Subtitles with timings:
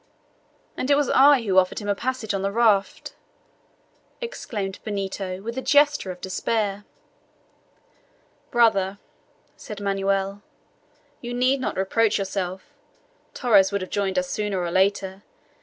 [0.75, 3.13] "And it was I who offered him a passage on the raft!"
[4.19, 6.85] exclaimed Benito, with a gesture of despair.
[8.49, 8.97] "Brother,"
[9.55, 10.41] said Manoel,
[11.21, 12.63] "you need not reproach yourself.
[13.35, 15.21] Torres would have joined us sooner or later.